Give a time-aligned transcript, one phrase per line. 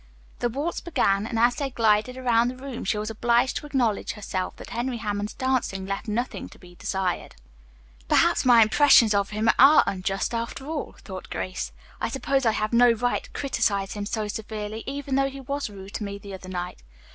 [0.39, 4.13] The waltz began, and as they glided around the room she was obliged to acknowledge
[4.13, 7.35] herself that Henry Hammond's dancing left nothing to be desired.
[8.09, 11.71] "Perhaps my impressions of him are unjust, after all," thought Grace.
[12.01, 15.69] "I suppose I have no right to criticize him so severely, even though he was
[15.69, 16.81] rude to me the other night.